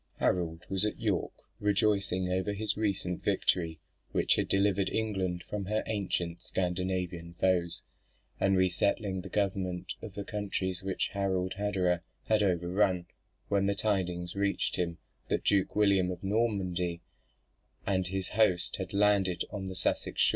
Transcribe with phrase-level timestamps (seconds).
[0.17, 3.79] Harold was at York, rejoicing over his recent victory,
[4.13, 7.83] which had delivered England from her ancient Scandinavian foes,
[8.39, 13.05] and resettling the government of the counties which Harald Hardrada had overrun,
[13.47, 17.03] when the tidings reached him that Duke William of Normandy
[17.85, 20.29] and his host had landed on the Sussex shore.